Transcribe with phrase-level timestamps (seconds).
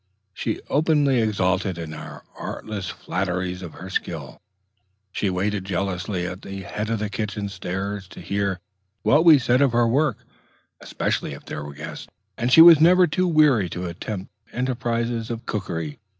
[0.33, 4.41] She openly exulted in our artless flatteries of her skill;
[5.11, 8.59] she waited jealously at the head of the kitchen stairs to hear
[9.03, 10.17] what was said of her work,
[10.79, 15.45] especially if there were guests; and she was never too weary to attempt emprises of
[15.45, 15.99] cookery.